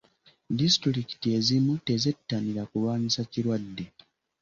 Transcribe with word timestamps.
Disitulikiti 0.59 1.27
ezimu 1.37 1.73
tezettanira 1.87 2.63
kulwanyisa 2.69 3.21
kirwadde. 3.31 3.85